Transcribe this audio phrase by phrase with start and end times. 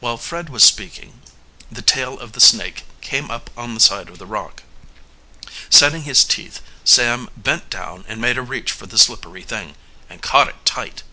[0.00, 1.22] While Fred was speaking
[1.72, 4.62] the tail of the snake came up on the side of the rock.
[5.70, 9.74] Setting his teeth, Sam bent down and made a reach for the slippery thing,
[10.10, 11.04] and caught it tight.